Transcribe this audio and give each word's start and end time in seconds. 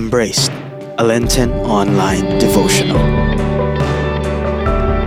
Embraced, 0.00 0.50
a 0.96 1.04
Lenten 1.04 1.52
online 1.68 2.24
devotional. 2.38 2.96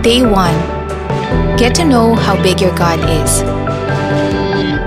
Day 0.02 0.22
1 0.22 1.56
Get 1.58 1.74
to 1.74 1.84
know 1.84 2.14
how 2.14 2.40
big 2.40 2.60
your 2.60 2.72
God 2.76 3.00
is. 3.02 3.42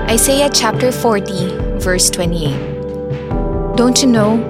Isaiah 0.08 0.48
chapter 0.48 0.90
40, 0.90 1.78
verse 1.78 2.08
28. 2.08 3.76
Don't 3.76 4.00
you 4.00 4.08
know? 4.08 4.40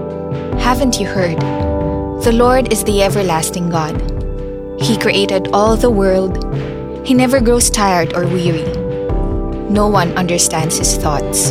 Haven't 0.60 1.00
you 1.00 1.08
heard? 1.08 1.40
The 2.22 2.32
Lord 2.32 2.72
is 2.72 2.84
the 2.84 3.02
everlasting 3.02 3.68
God. 3.68 3.98
He 4.80 4.96
created 4.96 5.48
all 5.52 5.76
the 5.76 5.90
world. 5.90 6.38
He 7.04 7.14
never 7.14 7.40
grows 7.40 7.68
tired 7.68 8.14
or 8.14 8.28
weary. 8.28 8.62
No 9.68 9.88
one 9.88 10.16
understands 10.16 10.78
his 10.78 10.96
thoughts. 10.96 11.50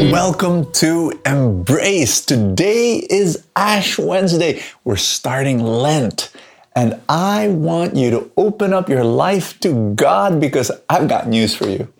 Welcome 0.00 0.72
to 0.72 1.20
Embrace. 1.26 2.24
Today 2.24 3.06
is 3.10 3.46
Ash 3.54 3.98
Wednesday. 3.98 4.62
We're 4.82 4.96
starting 4.96 5.62
Lent. 5.62 6.32
And 6.74 6.98
I 7.06 7.48
want 7.48 7.96
you 7.96 8.10
to 8.12 8.32
open 8.38 8.72
up 8.72 8.88
your 8.88 9.04
life 9.04 9.60
to 9.60 9.92
God 9.94 10.40
because 10.40 10.70
I've 10.88 11.06
got 11.06 11.28
news 11.28 11.54
for 11.54 11.68
you. 11.68 11.92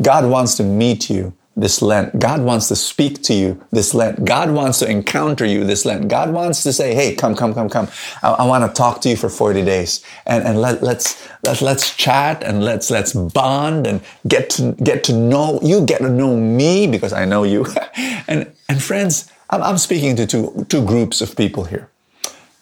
God 0.00 0.30
wants 0.30 0.56
to 0.58 0.62
meet 0.62 1.10
you 1.10 1.34
this 1.58 1.82
Lent. 1.82 2.18
God 2.18 2.40
wants 2.42 2.68
to 2.68 2.76
speak 2.76 3.22
to 3.24 3.34
you 3.34 3.62
this 3.72 3.92
Lent. 3.92 4.24
God 4.24 4.50
wants 4.50 4.78
to 4.78 4.88
encounter 4.88 5.44
you 5.44 5.64
this 5.64 5.84
Lent. 5.84 6.08
God 6.08 6.32
wants 6.32 6.62
to 6.62 6.72
say, 6.72 6.94
hey, 6.94 7.14
come, 7.16 7.34
come, 7.34 7.52
come, 7.52 7.68
come. 7.68 7.88
I, 8.22 8.30
I 8.30 8.46
want 8.46 8.64
to 8.64 8.72
talk 8.72 9.00
to 9.02 9.08
you 9.08 9.16
for 9.16 9.28
40 9.28 9.64
days. 9.64 10.04
And, 10.24 10.44
and 10.44 10.60
let, 10.60 10.82
let's, 10.82 11.28
let, 11.44 11.60
let's 11.60 11.94
chat 11.96 12.44
and 12.44 12.62
let's, 12.62 12.90
let's 12.90 13.12
bond 13.12 13.88
and 13.88 14.00
get 14.28 14.50
to, 14.50 14.72
get 14.82 15.02
to 15.04 15.12
know, 15.12 15.58
you 15.60 15.84
get 15.84 15.98
to 15.98 16.08
know 16.08 16.36
me 16.36 16.86
because 16.86 17.12
I 17.12 17.24
know 17.24 17.42
you. 17.42 17.66
and, 18.28 18.50
and 18.68 18.82
friends, 18.82 19.30
I'm, 19.50 19.62
I'm 19.62 19.78
speaking 19.78 20.14
to 20.16 20.26
two, 20.26 20.64
two 20.68 20.84
groups 20.84 21.20
of 21.20 21.36
people 21.36 21.64
here. 21.64 21.90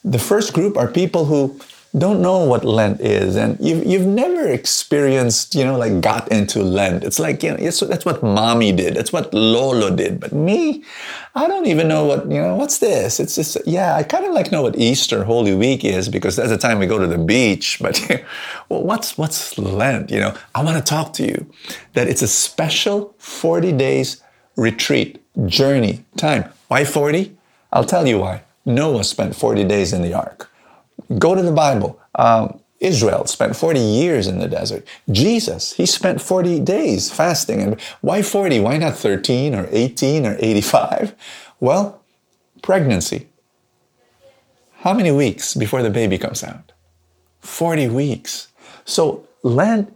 The 0.05 0.19
first 0.19 0.55
group 0.55 0.78
are 0.78 0.88
people 0.88 1.27
who 1.27 1.60
don't 1.98 2.20
know 2.20 2.44
what 2.44 2.64
Lent 2.64 3.00
is, 3.00 3.36
and 3.36 3.58
you've, 3.58 3.86
you've 3.86 4.06
never 4.06 4.48
experienced, 4.48 5.55
you 5.55 5.64
know, 5.64 5.78
like 5.78 6.00
got 6.03 6.30
into 6.30 6.62
Lent. 6.62 7.05
It's 7.05 7.19
like, 7.19 7.42
you 7.42 7.50
know, 7.50 7.56
it's, 7.58 7.80
that's 7.80 8.05
what 8.05 8.22
mommy 8.22 8.72
did. 8.72 8.94
That's 8.94 9.12
what 9.12 9.33
Lolo 9.33 9.94
did. 9.94 10.20
But 10.20 10.33
me, 10.33 10.84
I 11.34 11.47
don't 11.47 11.66
even 11.66 11.88
know 11.88 12.05
what, 12.05 12.30
you 12.30 12.41
know, 12.41 12.55
what's 12.55 12.78
this? 12.78 13.19
It's 13.19 13.34
just, 13.34 13.56
yeah, 13.66 13.94
I 13.94 14.03
kind 14.03 14.27
of 14.27 14.34
like 14.34 14.53
know 14.53 14.62
what 14.62 14.77
Easter, 14.77 15.25
Holy 15.25 15.55
Week 15.55 15.84
is 15.84 16.08
because 16.08 16.36
that's 16.36 16.50
the 16.50 16.58
time 16.58 16.78
we 16.78 16.86
go 16.86 16.98
to 16.98 17.06
the 17.06 17.19
beach. 17.19 17.80
But 17.86 18.25
well, 18.69 18.83
what's, 18.83 19.16
what's 19.16 19.56
Lent? 19.56 20.10
You 20.10 20.19
know, 20.19 20.36
I 20.55 20.64
want 20.64 20.77
to 20.77 20.83
talk 20.83 21.12
to 21.14 21.25
you 21.25 21.47
that 21.92 22.08
it's 22.08 22.22
a 22.22 22.28
special 22.28 23.14
40 23.19 23.72
days 23.72 24.22
retreat, 24.56 25.22
journey, 25.47 26.05
time. 26.16 26.50
Why 26.69 26.84
40? 26.84 27.36
I'll 27.72 27.84
tell 27.84 28.08
you 28.08 28.19
why. 28.19 28.42
Noah 28.64 29.05
spent 29.05 29.36
40 29.36 29.64
days 29.64 29.92
in 29.92 30.03
the 30.03 30.14
ark. 30.14 30.50
Go 31.19 31.35
to 31.35 31.43
the 31.43 31.53
Bible. 31.53 32.01
Um, 32.15 32.61
Israel 32.81 33.25
spent 33.27 33.57
40 33.57 33.81
years 33.81 34.27
in 34.27 34.39
the 34.39 34.49
desert. 34.49 34.87
Jesus, 35.11 35.73
he 35.73 35.87
spent 35.87 36.21
40 36.21 36.61
days 36.61 37.11
fasting. 37.11 37.62
And 37.62 37.81
why 38.01 38.23
40? 38.23 38.61
Why 38.61 38.77
not 38.77 38.97
13 38.97 39.55
or 39.55 39.69
18 39.71 40.27
or 40.27 40.37
85? 40.39 41.15
Well, 41.61 42.03
pregnancy. 42.62 43.29
How 44.81 44.93
many 44.93 45.11
weeks 45.11 45.55
before 45.55 45.83
the 45.83 45.91
baby 45.91 46.19
comes 46.19 46.45
out? 46.45 46.73
40 47.41 47.89
weeks. 47.89 48.49
So 48.84 49.27
Lent, 49.43 49.93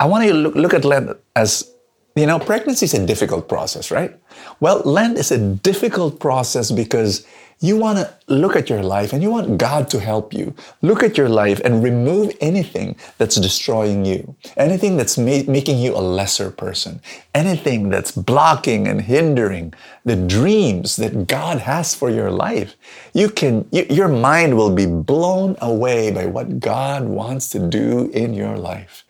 I 0.00 0.06
want 0.06 0.24
you 0.24 0.32
to 0.32 0.38
look, 0.38 0.54
look 0.54 0.74
at 0.74 0.84
Lent 0.84 1.16
as, 1.36 1.70
you 2.16 2.26
know, 2.26 2.38
pregnancy 2.38 2.84
is 2.84 2.94
a 2.94 3.04
difficult 3.04 3.48
process, 3.48 3.90
right? 3.90 4.16
Well, 4.60 4.80
Lent 4.84 5.18
is 5.18 5.32
a 5.32 5.38
difficult 5.38 6.20
process 6.20 6.70
because 6.70 7.26
you 7.60 7.76
want 7.76 7.98
to 7.98 8.14
look 8.28 8.56
at 8.56 8.68
your 8.68 8.82
life 8.82 9.12
and 9.12 9.22
you 9.22 9.30
want 9.30 9.58
God 9.58 9.88
to 9.90 10.00
help 10.00 10.34
you. 10.34 10.54
Look 10.82 11.02
at 11.02 11.16
your 11.16 11.28
life 11.28 11.60
and 11.64 11.82
remove 11.82 12.36
anything 12.40 12.96
that's 13.18 13.36
destroying 13.36 14.04
you, 14.04 14.36
anything 14.56 14.96
that's 14.96 15.16
ma- 15.16 15.42
making 15.48 15.78
you 15.78 15.96
a 15.96 15.98
lesser 16.00 16.50
person, 16.50 17.00
anything 17.34 17.88
that's 17.88 18.12
blocking 18.12 18.86
and 18.86 19.00
hindering 19.00 19.72
the 20.04 20.16
dreams 20.16 20.96
that 20.96 21.26
God 21.26 21.58
has 21.60 21.94
for 21.94 22.10
your 22.10 22.30
life. 22.30 22.76
You 23.14 23.30
can, 23.30 23.66
your 23.72 24.08
mind 24.08 24.56
will 24.56 24.74
be 24.74 24.86
blown 24.86 25.56
away 25.60 26.10
by 26.10 26.26
what 26.26 26.60
God 26.60 27.04
wants 27.04 27.48
to 27.50 27.58
do 27.58 28.10
in 28.12 28.34
your 28.34 28.56
life. 28.58 29.04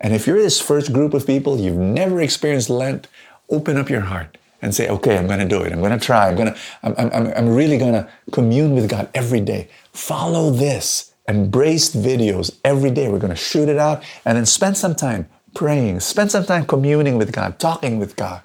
And 0.00 0.14
if 0.14 0.26
you're 0.26 0.40
this 0.40 0.60
first 0.60 0.92
group 0.92 1.14
of 1.14 1.26
people, 1.26 1.58
you've 1.58 1.76
never 1.76 2.20
experienced 2.20 2.70
Lent, 2.70 3.08
open 3.48 3.76
up 3.76 3.88
your 3.88 4.02
heart 4.02 4.38
and 4.62 4.74
say, 4.74 4.88
okay, 4.88 5.16
I'm 5.16 5.26
going 5.26 5.38
to 5.38 5.48
do 5.48 5.62
it. 5.62 5.72
I'm 5.72 5.80
going 5.80 5.98
to 5.98 6.04
try. 6.04 6.28
I'm 6.28 6.36
going 6.36 6.52
to, 6.52 6.58
I'm, 6.82 6.94
I'm, 6.96 7.26
I'm 7.36 7.54
really 7.54 7.78
going 7.78 7.92
to 7.92 8.08
commune 8.32 8.74
with 8.74 8.88
God 8.88 9.08
every 9.14 9.40
day. 9.40 9.68
Follow 9.92 10.50
this. 10.50 11.12
Embrace 11.28 11.94
videos 11.94 12.56
every 12.64 12.90
day. 12.90 13.08
We're 13.08 13.18
going 13.18 13.30
to 13.30 13.36
shoot 13.36 13.68
it 13.68 13.78
out 13.78 14.04
and 14.24 14.36
then 14.36 14.46
spend 14.46 14.76
some 14.76 14.94
time 14.94 15.28
praying, 15.54 16.00
spend 16.00 16.30
some 16.30 16.44
time 16.44 16.66
communing 16.66 17.18
with 17.18 17.32
God, 17.32 17.58
talking 17.58 17.98
with 17.98 18.16
God. 18.16 18.42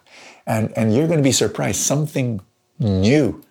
And, 0.48 0.76
and 0.76 0.96
you're 0.96 1.08
going 1.08 1.20
to 1.20 1.24
be 1.24 1.32
surprised. 1.32 1.80
Something 1.80 2.42
new 2.80 3.44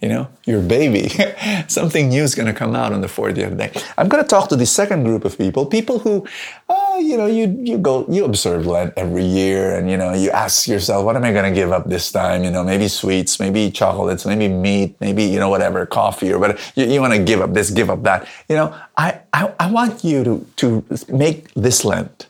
you 0.00 0.08
know, 0.08 0.28
your 0.44 0.62
baby. 0.62 1.08
Something 1.68 2.08
new 2.08 2.22
is 2.22 2.34
going 2.34 2.46
to 2.46 2.52
come 2.52 2.76
out 2.76 2.92
on 2.92 3.00
the 3.00 3.08
40th 3.08 3.56
day. 3.56 3.72
I'm 3.96 4.08
going 4.08 4.22
to 4.22 4.28
talk 4.28 4.48
to 4.50 4.56
the 4.56 4.66
second 4.66 5.02
group 5.02 5.24
of 5.24 5.36
people, 5.36 5.66
people 5.66 5.98
who, 5.98 6.24
uh, 6.68 6.98
you 7.00 7.16
know, 7.16 7.26
you, 7.26 7.58
you 7.62 7.78
go, 7.78 8.06
you 8.08 8.24
observe 8.24 8.66
Lent 8.66 8.94
every 8.96 9.24
year 9.24 9.76
and, 9.76 9.90
you 9.90 9.96
know, 9.96 10.14
you 10.14 10.30
ask 10.30 10.68
yourself, 10.68 11.04
what 11.04 11.16
am 11.16 11.24
I 11.24 11.32
going 11.32 11.52
to 11.52 11.60
give 11.60 11.72
up 11.72 11.88
this 11.88 12.12
time? 12.12 12.44
You 12.44 12.52
know, 12.52 12.62
maybe 12.62 12.86
sweets, 12.86 13.40
maybe 13.40 13.70
chocolates, 13.72 14.24
maybe 14.24 14.46
meat, 14.46 14.94
maybe, 15.00 15.24
you 15.24 15.40
know, 15.40 15.48
whatever, 15.48 15.84
coffee 15.84 16.32
or 16.32 16.38
whatever. 16.38 16.60
You, 16.76 16.86
you 16.86 17.00
want 17.00 17.14
to 17.14 17.22
give 17.22 17.40
up 17.40 17.52
this, 17.52 17.70
give 17.70 17.90
up 17.90 18.04
that. 18.04 18.28
You 18.48 18.54
know, 18.56 18.80
I, 18.96 19.20
I, 19.32 19.52
I 19.58 19.70
want 19.70 20.04
you 20.04 20.22
to, 20.22 20.46
to 20.56 20.84
make 21.08 21.52
this 21.54 21.84
Lent 21.84 22.28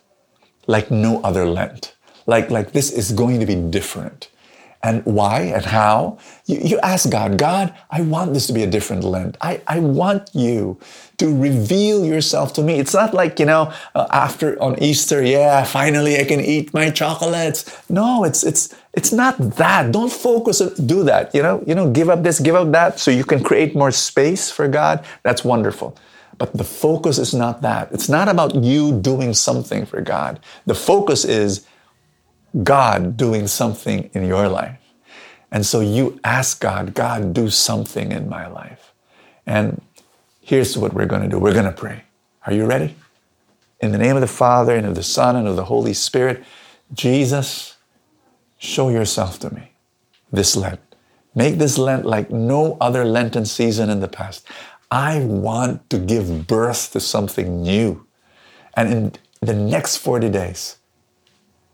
like 0.66 0.90
no 0.90 1.20
other 1.22 1.44
Lent. 1.44 1.94
Like, 2.26 2.50
like 2.50 2.72
this 2.72 2.90
is 2.90 3.12
going 3.12 3.40
to 3.40 3.46
be 3.46 3.56
different 3.56 4.28
and 4.82 5.04
why 5.04 5.40
and 5.40 5.64
how. 5.64 6.18
You, 6.46 6.58
you, 6.62 6.78
ask 6.80 7.10
God, 7.10 7.36
God, 7.36 7.74
I 7.90 8.02
want 8.02 8.32
this 8.32 8.46
to 8.46 8.52
be 8.52 8.62
a 8.62 8.66
different 8.66 9.02
Lent. 9.02 9.36
I, 9.40 9.60
I 9.66 9.80
want 9.80 10.30
you 10.34 10.78
to 11.18 11.36
reveal 11.36 12.04
yourself 12.04 12.52
to 12.54 12.62
me. 12.62 12.78
It's 12.78 12.94
not 12.94 13.12
like, 13.12 13.40
you 13.40 13.46
know, 13.46 13.72
uh, 13.94 14.06
after 14.10 14.60
on 14.62 14.80
Easter, 14.80 15.22
yeah, 15.22 15.64
finally 15.64 16.18
I 16.18 16.24
can 16.24 16.40
eat 16.40 16.72
my 16.72 16.90
chocolates. 16.90 17.64
No, 17.90 18.22
it's, 18.22 18.44
it's, 18.44 18.74
it's 18.94 19.12
not 19.12 19.36
that. 19.56 19.90
Don't 19.90 20.12
focus 20.12 20.60
on, 20.60 20.72
do 20.86 21.02
that. 21.04 21.34
You 21.34 21.42
know, 21.42 21.62
you 21.66 21.74
know, 21.74 21.90
give 21.90 22.08
up 22.08 22.22
this, 22.22 22.38
give 22.38 22.54
up 22.54 22.70
that 22.72 23.00
so 23.00 23.10
you 23.10 23.24
can 23.24 23.42
create 23.42 23.74
more 23.74 23.90
space 23.90 24.50
for 24.50 24.68
God. 24.68 25.04
That's 25.24 25.44
wonderful. 25.44 25.96
But 26.38 26.52
the 26.52 26.64
focus 26.64 27.18
is 27.18 27.34
not 27.34 27.62
that. 27.62 27.90
It's 27.90 28.08
not 28.08 28.28
about 28.28 28.54
you 28.54 29.00
doing 29.00 29.34
something 29.34 29.84
for 29.84 30.00
God. 30.00 30.38
The 30.66 30.74
focus 30.74 31.24
is 31.24 31.66
God 32.62 33.16
doing 33.16 33.46
something 33.46 34.10
in 34.12 34.24
your 34.24 34.48
life. 34.48 34.78
And 35.50 35.64
so 35.64 35.80
you 35.80 36.20
ask 36.24 36.60
God, 36.60 36.94
God, 36.94 37.32
do 37.32 37.48
something 37.50 38.12
in 38.12 38.28
my 38.28 38.46
life. 38.46 38.92
And 39.46 39.80
here's 40.40 40.76
what 40.76 40.92
we're 40.92 41.06
going 41.06 41.22
to 41.22 41.28
do 41.28 41.38
we're 41.38 41.54
going 41.54 41.64
to 41.64 41.72
pray. 41.72 42.04
Are 42.46 42.52
you 42.52 42.66
ready? 42.66 42.96
In 43.80 43.92
the 43.92 43.98
name 43.98 44.16
of 44.16 44.20
the 44.20 44.26
Father, 44.26 44.74
and 44.74 44.86
of 44.86 44.94
the 44.94 45.02
Son, 45.02 45.36
and 45.36 45.46
of 45.46 45.56
the 45.56 45.64
Holy 45.64 45.94
Spirit, 45.94 46.44
Jesus, 46.92 47.76
show 48.58 48.88
yourself 48.88 49.38
to 49.40 49.54
me 49.54 49.72
this 50.32 50.56
Lent. 50.56 50.80
Make 51.34 51.58
this 51.58 51.78
Lent 51.78 52.04
like 52.04 52.30
no 52.30 52.76
other 52.80 53.04
Lenten 53.04 53.46
season 53.46 53.88
in 53.88 54.00
the 54.00 54.08
past. 54.08 54.46
I 54.90 55.20
want 55.20 55.88
to 55.90 55.98
give 55.98 56.46
birth 56.46 56.92
to 56.92 57.00
something 57.00 57.62
new. 57.62 58.06
And 58.74 58.92
in 58.92 59.12
the 59.40 59.54
next 59.54 59.98
40 59.98 60.30
days, 60.30 60.78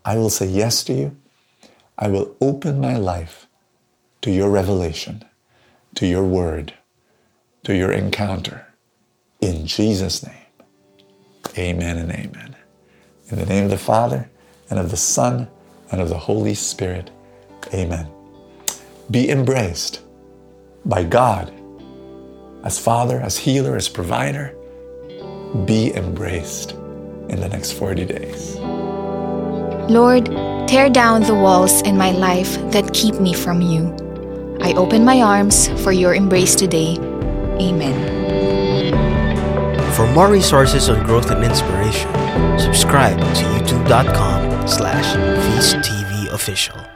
I 0.05 0.17
will 0.17 0.29
say 0.29 0.45
yes 0.45 0.83
to 0.83 0.93
you. 0.93 1.17
I 1.97 2.07
will 2.09 2.35
open 2.39 2.79
my 2.79 2.95
life 2.95 3.47
to 4.21 4.31
your 4.31 4.51
revelation, 4.51 5.25
to 5.95 6.05
your 6.05 6.23
word, 6.23 6.73
to 7.63 7.75
your 7.75 7.91
encounter. 7.91 8.67
In 9.41 9.65
Jesus' 9.65 10.25
name, 10.25 10.45
amen 11.57 11.97
and 11.97 12.11
amen. 12.11 12.55
In 13.29 13.39
the 13.39 13.45
name 13.47 13.65
of 13.65 13.71
the 13.71 13.77
Father, 13.77 14.29
and 14.69 14.77
of 14.77 14.91
the 14.91 14.97
Son, 14.97 15.47
and 15.91 15.99
of 15.99 16.09
the 16.09 16.17
Holy 16.17 16.53
Spirit, 16.53 17.09
amen. 17.73 18.07
Be 19.09 19.29
embraced 19.29 20.01
by 20.85 21.03
God 21.03 21.51
as 22.63 22.79
Father, 22.79 23.19
as 23.19 23.37
healer, 23.37 23.75
as 23.75 23.89
provider. 23.89 24.55
Be 25.65 25.95
embraced 25.95 26.73
in 27.29 27.39
the 27.39 27.49
next 27.49 27.73
40 27.73 28.05
days. 28.05 28.57
Lord, 29.89 30.25
tear 30.67 30.89
down 30.89 31.21
the 31.23 31.35
walls 31.35 31.81
in 31.83 31.97
my 31.97 32.11
life 32.11 32.55
that 32.71 32.93
keep 32.93 33.15
me 33.15 33.33
from 33.33 33.61
you. 33.61 33.93
I 34.61 34.73
open 34.73 35.05
my 35.05 35.21
arms 35.21 35.67
for 35.83 35.91
your 35.91 36.15
embrace 36.15 36.55
today. 36.55 36.97
Amen. 37.59 38.25
For 39.93 40.07
more 40.07 40.29
resources 40.29 40.89
on 40.89 41.05
growth 41.05 41.29
and 41.31 41.43
inspiration, 41.43 42.09
subscribe 42.59 43.19
to 43.19 43.43
youtube.com 43.53 44.67
slash 44.67 45.15
feasttv 45.15 46.33
official. 46.33 46.94